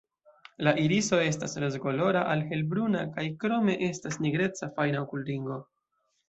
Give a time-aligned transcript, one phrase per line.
[0.67, 5.61] La iriso estas rozkolora al helbruna kaj krome estas nigreca fajna okulringo.